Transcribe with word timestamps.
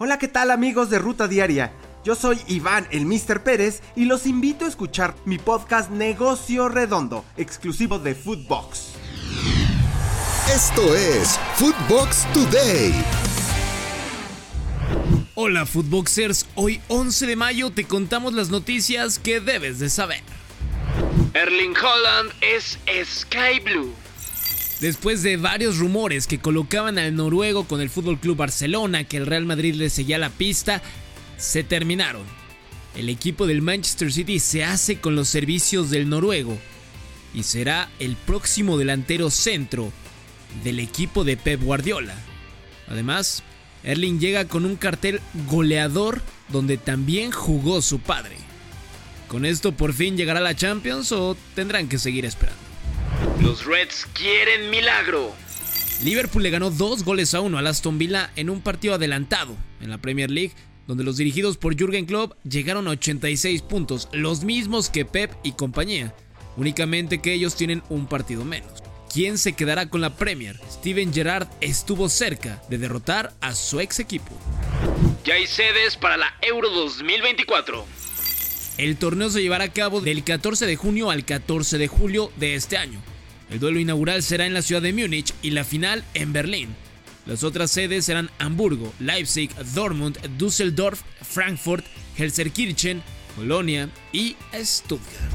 Hola, 0.00 0.16
¿qué 0.20 0.28
tal 0.28 0.52
amigos 0.52 0.90
de 0.90 1.00
Ruta 1.00 1.26
Diaria? 1.26 1.72
Yo 2.04 2.14
soy 2.14 2.38
Iván, 2.46 2.86
el 2.92 3.04
Mr. 3.04 3.42
Pérez, 3.42 3.82
y 3.96 4.04
los 4.04 4.26
invito 4.26 4.64
a 4.64 4.68
escuchar 4.68 5.16
mi 5.24 5.38
podcast 5.38 5.90
Negocio 5.90 6.68
Redondo, 6.68 7.24
exclusivo 7.36 7.98
de 7.98 8.14
Foodbox. 8.14 8.92
Esto 10.54 10.94
es 10.94 11.36
Foodbox 11.56 12.32
Today. 12.32 12.94
Hola 15.34 15.66
Foodboxers, 15.66 16.46
hoy 16.54 16.80
11 16.86 17.26
de 17.26 17.34
mayo 17.34 17.70
te 17.72 17.82
contamos 17.82 18.34
las 18.34 18.50
noticias 18.50 19.18
que 19.18 19.40
debes 19.40 19.80
de 19.80 19.90
saber. 19.90 20.22
Erling 21.34 21.74
Holland 21.76 22.30
es 22.40 22.78
Sky 23.04 23.58
Blue. 23.64 23.92
Después 24.80 25.24
de 25.24 25.36
varios 25.36 25.78
rumores 25.78 26.28
que 26.28 26.38
colocaban 26.38 26.98
al 26.98 27.16
noruego 27.16 27.64
con 27.64 27.80
el 27.80 27.90
Fútbol 27.90 28.20
Club 28.20 28.36
Barcelona, 28.36 29.04
que 29.04 29.16
el 29.16 29.26
Real 29.26 29.44
Madrid 29.44 29.74
le 29.74 29.90
seguía 29.90 30.18
la 30.18 30.30
pista, 30.30 30.82
se 31.36 31.64
terminaron. 31.64 32.22
El 32.96 33.08
equipo 33.08 33.46
del 33.46 33.60
Manchester 33.60 34.12
City 34.12 34.38
se 34.38 34.64
hace 34.64 35.00
con 35.00 35.16
los 35.16 35.28
servicios 35.28 35.90
del 35.90 36.08
noruego 36.08 36.56
y 37.34 37.42
será 37.42 37.90
el 37.98 38.14
próximo 38.14 38.78
delantero 38.78 39.30
centro 39.30 39.92
del 40.62 40.78
equipo 40.78 41.24
de 41.24 41.36
Pep 41.36 41.60
Guardiola. 41.60 42.14
Además, 42.88 43.42
Erling 43.82 44.20
llega 44.20 44.46
con 44.46 44.64
un 44.64 44.76
cartel 44.76 45.20
goleador 45.48 46.22
donde 46.48 46.78
también 46.78 47.32
jugó 47.32 47.82
su 47.82 47.98
padre. 47.98 48.36
¿Con 49.26 49.44
esto 49.44 49.72
por 49.72 49.92
fin 49.92 50.16
llegará 50.16 50.40
la 50.40 50.56
Champions 50.56 51.12
o 51.12 51.36
tendrán 51.54 51.88
que 51.88 51.98
seguir 51.98 52.24
esperando? 52.24 52.67
Los 53.42 53.64
Reds 53.64 54.06
quieren 54.14 54.70
milagro. 54.70 55.32
Liverpool 56.02 56.42
le 56.42 56.50
ganó 56.50 56.70
dos 56.70 57.04
goles 57.04 57.34
a 57.34 57.40
uno 57.40 57.58
al 57.58 57.66
Aston 57.66 57.98
Villa 57.98 58.30
en 58.36 58.50
un 58.50 58.60
partido 58.60 58.94
adelantado 58.94 59.56
en 59.80 59.90
la 59.90 59.98
Premier 59.98 60.30
League, 60.30 60.52
donde 60.86 61.04
los 61.04 61.16
dirigidos 61.16 61.56
por 61.56 61.76
Jürgen 61.76 62.06
Klopp 62.06 62.32
llegaron 62.44 62.88
a 62.88 62.90
86 62.90 63.62
puntos, 63.62 64.08
los 64.12 64.44
mismos 64.44 64.90
que 64.90 65.04
Pep 65.04 65.32
y 65.42 65.52
compañía, 65.52 66.14
únicamente 66.56 67.20
que 67.20 67.32
ellos 67.32 67.54
tienen 67.54 67.82
un 67.88 68.06
partido 68.06 68.44
menos. 68.44 68.82
¿Quién 69.12 69.38
se 69.38 69.54
quedará 69.54 69.88
con 69.88 70.00
la 70.00 70.16
Premier? 70.16 70.58
Steven 70.70 71.12
Gerrard 71.12 71.48
estuvo 71.60 72.08
cerca 72.08 72.62
de 72.68 72.78
derrotar 72.78 73.32
a 73.40 73.54
su 73.54 73.80
ex 73.80 74.00
equipo. 74.00 74.30
Ya 75.24 75.34
hay 75.34 75.46
sedes 75.46 75.96
para 75.96 76.16
la 76.16 76.34
Euro 76.42 76.70
2024. 76.70 77.86
El 78.78 78.96
torneo 78.96 79.30
se 79.30 79.42
llevará 79.42 79.64
a 79.64 79.72
cabo 79.72 80.00
del 80.00 80.22
14 80.24 80.66
de 80.66 80.76
junio 80.76 81.10
al 81.10 81.24
14 81.24 81.78
de 81.78 81.88
julio 81.88 82.30
de 82.36 82.54
este 82.54 82.76
año. 82.76 83.00
El 83.50 83.60
duelo 83.60 83.80
inaugural 83.80 84.22
será 84.22 84.46
en 84.46 84.54
la 84.54 84.62
ciudad 84.62 84.82
de 84.82 84.92
Múnich 84.92 85.32
y 85.42 85.50
la 85.50 85.64
final 85.64 86.04
en 86.14 86.32
Berlín. 86.32 86.74
Las 87.26 87.44
otras 87.44 87.70
sedes 87.70 88.04
serán 88.04 88.30
Hamburgo, 88.38 88.92
Leipzig, 89.00 89.50
Dortmund, 89.74 90.18
Düsseldorf, 90.38 91.02
Frankfurt, 91.22 91.84
Helserkirchen, 92.16 93.02
Colonia 93.36 93.90
y 94.12 94.36
Stuttgart. 94.54 95.32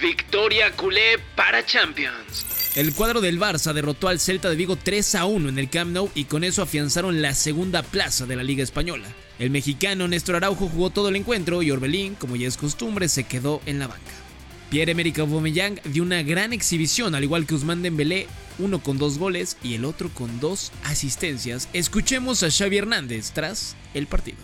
Victoria 0.00 0.72
culé 0.72 1.18
para 1.34 1.64
Champions. 1.64 2.44
El 2.74 2.92
cuadro 2.92 3.22
del 3.22 3.40
Barça 3.40 3.72
derrotó 3.72 4.08
al 4.08 4.20
Celta 4.20 4.50
de 4.50 4.56
Vigo 4.56 4.76
3 4.76 5.14
a 5.14 5.24
1 5.24 5.48
en 5.48 5.58
el 5.58 5.70
Camp 5.70 5.92
Nou 5.92 6.10
y 6.14 6.24
con 6.24 6.44
eso 6.44 6.60
afianzaron 6.60 7.22
la 7.22 7.34
segunda 7.34 7.82
plaza 7.82 8.26
de 8.26 8.36
la 8.36 8.42
Liga 8.42 8.62
Española. 8.62 9.08
El 9.38 9.50
mexicano 9.50 10.06
Néstor 10.08 10.36
Araujo 10.36 10.68
jugó 10.68 10.90
todo 10.90 11.08
el 11.08 11.16
encuentro 11.16 11.62
y 11.62 11.70
Orbelín, 11.70 12.14
como 12.14 12.36
ya 12.36 12.46
es 12.46 12.58
costumbre, 12.58 13.08
se 13.08 13.24
quedó 13.24 13.62
en 13.64 13.78
la 13.78 13.86
banca. 13.86 14.25
Pierre-Emerick 14.70 15.18
Aubameyang 15.18 15.80
dio 15.84 16.02
una 16.02 16.22
gran 16.22 16.52
exhibición, 16.52 17.14
al 17.14 17.24
igual 17.24 17.46
que 17.46 17.54
Usman 17.54 17.82
Dembélé, 17.82 18.26
uno 18.58 18.82
con 18.82 18.98
dos 18.98 19.18
goles 19.18 19.56
y 19.62 19.74
el 19.74 19.84
otro 19.84 20.10
con 20.12 20.40
dos 20.40 20.72
asistencias. 20.84 21.68
Escuchemos 21.72 22.42
a 22.42 22.50
Xavi 22.50 22.78
Hernández 22.78 23.30
tras 23.32 23.76
el 23.94 24.06
partido. 24.06 24.38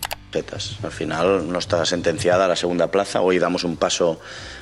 Al 0.82 0.90
final 0.90 1.52
no 1.52 1.58
está 1.58 1.84
sentenciada 1.84 2.48
la 2.48 2.56
segunda 2.56 2.90
plaza. 2.90 3.20
Hoy 3.20 3.38
damos 3.38 3.64
un 3.64 3.76
paso 3.76 4.18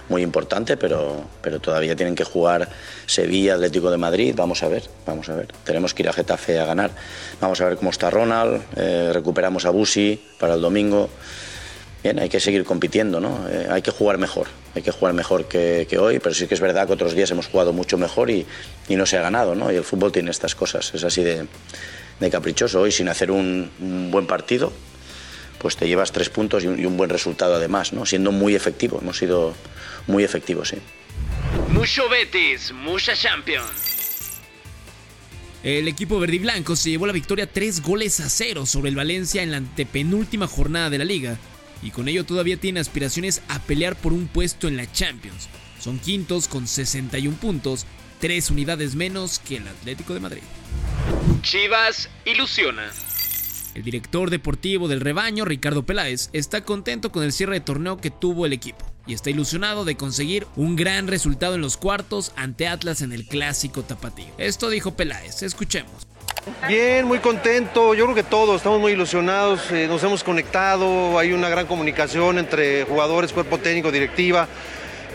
muy 0.08 0.22
importante, 0.22 0.76
pero, 0.76 1.24
pero 1.42 1.60
todavía 1.60 1.94
tienen 1.94 2.16
que 2.16 2.24
jugar 2.24 2.68
Sevilla, 3.06 3.54
Atlético 3.54 3.88
de 3.92 3.96
Madrid. 3.96 4.34
Vamos 4.36 4.64
a 4.64 4.68
ver, 4.68 4.82
vamos 5.06 5.28
a 5.28 5.36
ver. 5.36 5.52
Tenemos 5.62 5.94
que 5.94 6.02
ir 6.02 6.08
a 6.08 6.12
Getafe 6.12 6.58
a 6.58 6.64
ganar. 6.64 6.90
Vamos 7.40 7.60
a 7.60 7.66
ver 7.66 7.76
cómo 7.76 7.90
está 7.90 8.10
Ronald. 8.10 8.60
Eh, 8.74 9.10
recuperamos 9.12 9.64
a 9.64 9.70
Busi 9.70 10.20
para 10.40 10.54
el 10.54 10.60
domingo. 10.60 11.08
Bien, 12.02 12.18
hay 12.18 12.30
que 12.30 12.40
seguir 12.40 12.64
compitiendo, 12.64 13.20
¿no? 13.20 13.46
Eh, 13.50 13.68
hay 13.70 13.82
que 13.82 13.90
jugar 13.90 14.16
mejor, 14.16 14.46
hay 14.74 14.80
que 14.80 14.90
jugar 14.90 15.12
mejor 15.12 15.46
que, 15.46 15.86
hoy, 15.98 16.18
pero 16.18 16.34
sí 16.34 16.46
que 16.46 16.54
es 16.54 16.60
verdad 16.60 16.86
que 16.86 16.94
otros 16.94 17.14
días 17.14 17.30
hemos 17.30 17.46
jugado 17.46 17.74
mucho 17.74 17.98
mejor 17.98 18.30
y, 18.30 18.46
no 18.88 19.04
se 19.04 19.18
ha 19.18 19.22
ganado, 19.22 19.54
¿no? 19.54 19.70
Y 19.70 19.76
el 19.76 19.84
fútbol 19.84 20.10
tiene 20.10 20.30
estas 20.30 20.54
cosas, 20.54 20.94
es 20.94 21.04
así 21.04 21.22
de, 21.22 21.46
caprichoso. 22.30 22.80
Hoy, 22.80 22.90
sin 22.90 23.08
hacer 23.08 23.30
un, 23.30 23.70
buen 24.10 24.26
partido, 24.26 24.72
pues 25.58 25.76
te 25.76 25.86
llevas 25.86 26.10
tres 26.10 26.30
puntos 26.30 26.64
y 26.64 26.68
un, 26.68 26.96
buen 26.96 27.10
resultado 27.10 27.56
además, 27.56 27.92
¿no? 27.92 28.06
Siendo 28.06 28.32
muy 28.32 28.54
efectivo, 28.54 28.98
hemos 29.02 29.18
sido 29.18 29.54
muy 30.06 30.24
efectivos, 30.24 30.70
sí. 30.70 30.78
Mucho 31.68 32.08
Betis, 32.08 32.72
mucha 32.72 33.14
Champions. 33.14 33.90
El 35.62 35.86
equipo 35.86 36.18
verde 36.18 36.36
y 36.36 36.38
blanco 36.38 36.74
se 36.74 36.88
llevó 36.88 37.06
la 37.06 37.12
victoria 37.12 37.46
tres 37.46 37.82
goles 37.82 38.18
a 38.20 38.30
cero 38.30 38.64
sobre 38.64 38.88
el 38.88 38.96
Valencia 38.96 39.42
en 39.42 39.50
la 39.50 39.58
antepenúltima 39.58 40.46
jornada 40.46 40.88
de 40.88 40.96
la 40.96 41.04
liga 41.04 41.38
y 41.82 41.90
con 41.90 42.08
ello 42.08 42.24
todavía 42.24 42.56
tiene 42.56 42.80
aspiraciones 42.80 43.42
a 43.48 43.58
pelear 43.60 43.96
por 43.96 44.12
un 44.12 44.28
puesto 44.28 44.68
en 44.68 44.76
la 44.76 44.90
Champions. 44.90 45.48
Son 45.78 45.98
quintos 45.98 46.48
con 46.48 46.66
61 46.66 47.36
puntos, 47.36 47.86
tres 48.20 48.50
unidades 48.50 48.94
menos 48.94 49.38
que 49.38 49.56
el 49.56 49.68
Atlético 49.68 50.14
de 50.14 50.20
Madrid. 50.20 50.42
Chivas 51.42 52.10
ilusiona. 52.24 52.90
El 53.74 53.84
director 53.84 54.30
deportivo 54.30 54.88
del 54.88 55.00
rebaño, 55.00 55.44
Ricardo 55.44 55.86
Peláez, 55.86 56.28
está 56.32 56.64
contento 56.64 57.12
con 57.12 57.22
el 57.22 57.32
cierre 57.32 57.54
de 57.54 57.60
torneo 57.60 57.98
que 57.98 58.10
tuvo 58.10 58.44
el 58.44 58.52
equipo 58.52 58.84
y 59.06 59.14
está 59.14 59.30
ilusionado 59.30 59.84
de 59.84 59.96
conseguir 59.96 60.46
un 60.56 60.76
gran 60.76 61.06
resultado 61.06 61.54
en 61.54 61.60
los 61.60 61.76
cuartos 61.76 62.32
ante 62.36 62.66
Atlas 62.66 63.00
en 63.00 63.12
el 63.12 63.26
clásico 63.26 63.82
tapatío. 63.82 64.34
Esto 64.38 64.70
dijo 64.70 64.96
Peláez, 64.96 65.42
escuchemos. 65.42 66.09
Bien, 66.66 67.06
muy 67.06 67.18
contento. 67.18 67.94
Yo 67.94 68.04
creo 68.04 68.14
que 68.14 68.22
todos 68.22 68.56
estamos 68.56 68.80
muy 68.80 68.92
ilusionados. 68.92 69.70
Eh, 69.72 69.86
nos 69.88 70.02
hemos 70.02 70.24
conectado. 70.24 71.18
Hay 71.18 71.32
una 71.32 71.48
gran 71.48 71.66
comunicación 71.66 72.38
entre 72.38 72.84
jugadores, 72.84 73.32
cuerpo 73.32 73.58
técnico, 73.58 73.92
directiva. 73.92 74.48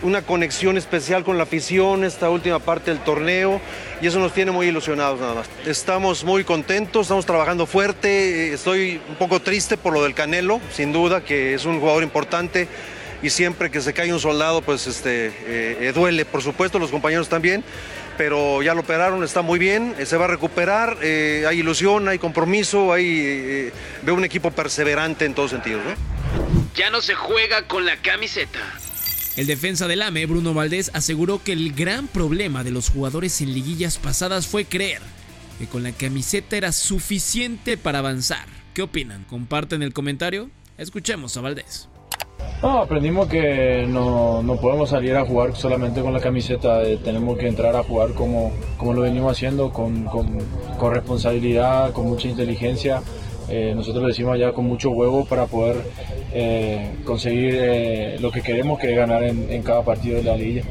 Una 0.02 0.22
conexión 0.22 0.76
especial 0.76 1.24
con 1.24 1.36
la 1.36 1.44
afición 1.44 2.04
esta 2.04 2.30
última 2.30 2.58
parte 2.58 2.90
del 2.90 3.00
torneo 3.00 3.60
y 4.02 4.06
eso 4.06 4.20
nos 4.20 4.34
tiene 4.34 4.50
muy 4.50 4.68
ilusionados 4.68 5.18
nada 5.18 5.34
más. 5.34 5.48
Estamos 5.64 6.22
muy 6.22 6.44
contentos, 6.44 7.02
estamos 7.02 7.24
trabajando 7.24 7.66
fuerte. 7.66 8.52
Estoy 8.52 9.00
un 9.08 9.16
poco 9.16 9.40
triste 9.40 9.76
por 9.76 9.94
lo 9.94 10.02
del 10.02 10.14
Canelo, 10.14 10.60
sin 10.70 10.92
duda, 10.92 11.22
que 11.24 11.54
es 11.54 11.64
un 11.64 11.80
jugador 11.80 12.02
importante 12.02 12.68
y 13.26 13.30
siempre 13.30 13.70
que 13.70 13.80
se 13.80 13.92
cae 13.92 14.12
un 14.12 14.20
soldado, 14.20 14.62
pues 14.62 14.86
este, 14.86 15.32
eh, 15.46 15.92
duele, 15.94 16.24
por 16.24 16.42
supuesto, 16.42 16.78
los 16.78 16.90
compañeros 16.90 17.28
también 17.28 17.64
pero 18.16 18.62
ya 18.62 18.74
lo 18.74 18.80
operaron, 18.80 19.22
está 19.24 19.42
muy 19.42 19.58
bien, 19.58 19.94
eh, 19.98 20.06
se 20.06 20.16
va 20.16 20.24
a 20.24 20.28
recuperar, 20.28 20.98
eh, 21.02 21.44
hay 21.48 21.60
ilusión, 21.60 22.08
hay 22.08 22.18
compromiso, 22.18 22.92
hay, 22.92 23.04
eh, 23.06 23.72
veo 24.02 24.14
un 24.14 24.24
equipo 24.24 24.50
perseverante 24.50 25.24
en 25.24 25.34
todos 25.34 25.50
sentidos. 25.50 25.82
Ya 26.74 26.90
no 26.90 27.00
se 27.00 27.14
juega 27.14 27.66
con 27.66 27.86
la 27.86 27.96
camiseta. 27.96 28.58
El 29.36 29.46
defensa 29.46 29.86
del 29.86 30.02
AME, 30.02 30.26
Bruno 30.26 30.54
Valdés, 30.54 30.90
aseguró 30.94 31.42
que 31.42 31.52
el 31.52 31.72
gran 31.74 32.08
problema 32.08 32.64
de 32.64 32.70
los 32.70 32.88
jugadores 32.88 33.40
en 33.40 33.52
liguillas 33.52 33.98
pasadas 33.98 34.46
fue 34.46 34.64
creer 34.64 35.02
que 35.58 35.66
con 35.66 35.82
la 35.82 35.92
camiseta 35.92 36.56
era 36.56 36.72
suficiente 36.72 37.76
para 37.76 37.98
avanzar. 37.98 38.46
¿Qué 38.74 38.82
opinan? 38.82 39.24
¿Comparten 39.24 39.82
el 39.82 39.92
comentario? 39.92 40.50
Escuchemos 40.78 41.36
a 41.36 41.40
Valdés. 41.42 41.88
No, 42.62 42.78
aprendimos 42.80 43.28
que 43.28 43.84
no, 43.86 44.42
podemos 44.60 44.88
salir 44.88 45.14
a 45.14 45.26
jugar 45.26 45.54
solamente 45.54 46.00
con 46.00 46.12
la 46.14 46.20
camiseta, 46.20 46.82
eh, 46.82 46.98
tenemos 47.02 47.38
que 47.38 47.48
entrar 47.48 47.76
a 47.76 47.82
jugar 47.82 48.14
como, 48.14 48.52
como 48.78 48.94
lo 48.94 49.02
venimos 49.02 49.32
haciendo, 49.32 49.70
con, 49.72 50.08
responsabilidad, 50.90 51.92
con 51.92 52.06
mucha 52.06 52.28
inteligencia. 52.28 53.02
Eh, 53.48 53.72
nosotros 53.76 54.02
lo 54.02 54.08
decimos 54.08 54.34
allá 54.34 54.52
con 54.52 54.64
mucho 54.64 54.90
huevo 54.90 55.26
para 55.26 55.46
poder 55.46 55.76
eh, 56.32 56.96
conseguir 57.04 58.20
lo 58.20 58.32
que 58.32 58.40
queremos, 58.40 58.80
que 58.80 58.90
es 58.90 58.96
ganar 58.96 59.22
en, 59.22 59.50
en 59.50 59.62
cada 59.62 59.84
partido 59.84 60.16
de 60.16 60.24
la 60.24 60.36
liga. 60.36 60.64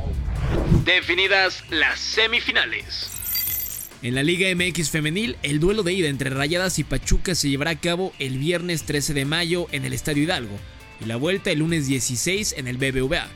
Definidas 0.84 1.64
las 1.70 2.00
semifinales. 2.00 3.12
En 4.02 4.16
la 4.16 4.24
Liga 4.24 4.54
MX 4.54 4.90
femenil, 4.90 5.38
el 5.42 5.60
duelo 5.60 5.82
de 5.82 5.94
ida 5.94 6.10
entre 6.10 6.30
Rayadas 6.30 6.78
y 6.78 6.84
Pachuca 6.84 7.34
se 7.34 7.50
llevará 7.50 7.72
a 7.72 7.80
cabo 7.80 8.12
el 8.20 8.38
viernes 8.38 8.84
13 8.84 9.14
de 9.14 9.26
mayo 9.26 9.68
en 9.72 9.86
el 9.86 9.94
Estadio 9.94 10.24
Hidalgo 10.24 10.58
y 11.02 11.06
la 11.06 11.16
vuelta 11.16 11.52
el 11.52 11.60
lunes 11.60 11.88
16 11.88 12.56
en 12.58 12.68
el 12.68 12.78
BBVA. 12.78 13.28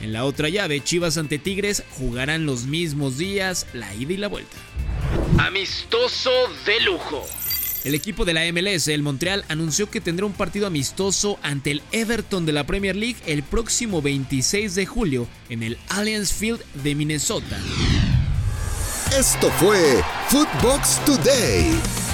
En 0.00 0.12
la 0.12 0.24
otra 0.24 0.48
llave, 0.48 0.82
Chivas 0.82 1.16
ante 1.16 1.38
Tigres 1.38 1.82
jugarán 1.98 2.46
los 2.46 2.64
mismos 2.64 3.16
días 3.18 3.66
la 3.72 3.94
ida 3.94 4.12
y 4.12 4.16
la 4.16 4.28
vuelta. 4.28 4.56
Amistoso 5.38 6.30
de 6.66 6.80
lujo. 6.80 7.26
El 7.84 7.94
equipo 7.94 8.24
de 8.24 8.34
la 8.34 8.42
MLS, 8.52 8.88
el 8.88 9.02
Montreal, 9.02 9.44
anunció 9.48 9.88
que 9.88 10.00
tendrá 10.00 10.26
un 10.26 10.32
partido 10.32 10.66
amistoso 10.66 11.38
ante 11.42 11.70
el 11.70 11.82
Everton 11.92 12.44
de 12.44 12.52
la 12.52 12.66
Premier 12.66 12.96
League 12.96 13.18
el 13.26 13.44
próximo 13.44 14.02
26 14.02 14.74
de 14.74 14.86
julio 14.86 15.28
en 15.48 15.62
el 15.62 15.78
Allianz 15.88 16.32
Field 16.32 16.60
de 16.82 16.94
Minnesota. 16.96 17.56
Esto 19.16 19.50
fue 19.52 20.02
Footbox 20.28 21.04
Today. 21.04 22.05